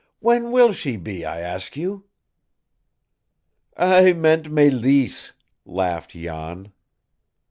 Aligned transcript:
when 0.19 0.51
will 0.51 0.73
she 0.73 0.97
be, 0.97 1.23
I 1.25 1.41
ask 1.41 1.77
you?" 1.77 2.05
"I 3.77 4.13
meant 4.13 4.47
Mélisse," 4.49 5.33
laughed 5.63 6.13
Jan. 6.13 6.71